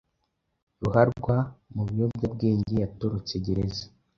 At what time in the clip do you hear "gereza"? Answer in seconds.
3.45-3.85